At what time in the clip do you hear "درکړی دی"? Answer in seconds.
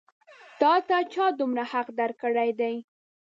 1.99-2.75